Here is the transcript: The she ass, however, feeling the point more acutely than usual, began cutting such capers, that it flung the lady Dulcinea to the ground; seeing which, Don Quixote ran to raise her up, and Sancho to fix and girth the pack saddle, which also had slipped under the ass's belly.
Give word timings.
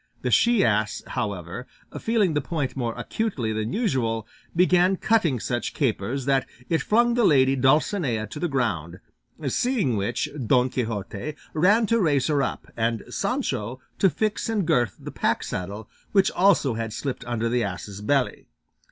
The 0.23 0.31
she 0.31 0.65
ass, 0.65 1.03
however, 1.05 1.67
feeling 1.99 2.33
the 2.33 2.41
point 2.41 2.75
more 2.75 2.95
acutely 2.97 3.53
than 3.53 3.71
usual, 3.71 4.27
began 4.55 4.97
cutting 4.97 5.39
such 5.39 5.75
capers, 5.75 6.25
that 6.25 6.49
it 6.69 6.81
flung 6.81 7.13
the 7.13 7.23
lady 7.23 7.55
Dulcinea 7.55 8.25
to 8.31 8.39
the 8.39 8.47
ground; 8.47 8.99
seeing 9.47 9.95
which, 9.95 10.27
Don 10.43 10.69
Quixote 10.71 11.35
ran 11.53 11.85
to 11.85 11.99
raise 12.01 12.25
her 12.25 12.41
up, 12.41 12.65
and 12.75 13.03
Sancho 13.11 13.79
to 13.99 14.09
fix 14.09 14.49
and 14.49 14.65
girth 14.65 14.95
the 14.99 15.11
pack 15.11 15.43
saddle, 15.43 15.87
which 16.13 16.31
also 16.31 16.73
had 16.73 16.93
slipped 16.93 17.23
under 17.25 17.47
the 17.47 17.63
ass's 17.63 18.01
belly. 18.01 18.47